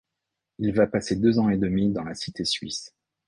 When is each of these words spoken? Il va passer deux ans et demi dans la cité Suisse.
Il 0.57 0.73
va 0.73 0.87
passer 0.87 1.15
deux 1.15 1.37
ans 1.37 1.51
et 1.51 1.59
demi 1.59 1.91
dans 1.91 2.03
la 2.03 2.15
cité 2.15 2.43
Suisse. 2.43 2.95